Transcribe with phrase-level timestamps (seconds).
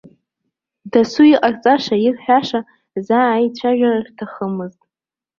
[0.91, 2.59] Дасу иҟарҵаша, ирҳәаша,
[3.05, 4.79] заа аицәажәара рҭахымызт.